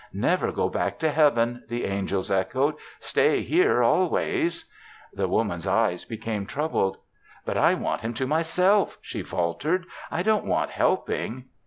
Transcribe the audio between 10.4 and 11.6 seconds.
want helping."